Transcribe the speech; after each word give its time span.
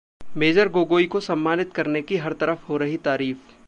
major 0.37 0.69
Gogoi 0.69 1.05
को 1.05 1.19
सम्मानित 1.19 1.73
करने 1.73 2.01
की 2.01 2.17
हर 2.17 2.33
तरफ 2.33 2.69
हो 2.69 2.77
रही 2.77 2.97
तारीफ 2.97 3.53